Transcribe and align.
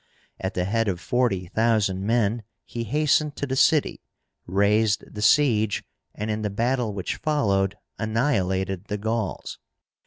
At 0.39 0.55
the 0.55 0.65
head 0.65 0.87
of 0.87 0.99
forty 0.99 1.45
thousand 1.49 2.01
men 2.07 2.41
he 2.65 2.85
hastened 2.85 3.35
to 3.35 3.45
the 3.45 3.55
city, 3.55 4.01
raised 4.47 5.03
the 5.13 5.21
siege, 5.21 5.83
and 6.15 6.31
in 6.31 6.41
the 6.41 6.49
battle 6.49 6.91
which 6.95 7.17
followed 7.17 7.77
annihilated 7.99 8.85
the 8.85 8.97
Gauls. 8.97 9.59